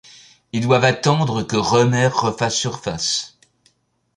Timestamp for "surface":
2.55-3.37